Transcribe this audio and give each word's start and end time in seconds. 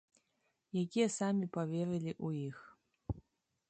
Якія 0.85 1.07
самі 1.17 1.51
паверылі 1.59 2.11
ў 2.25 2.51
іх. 2.51 2.57